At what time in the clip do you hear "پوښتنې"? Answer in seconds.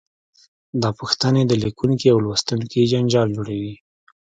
0.99-1.41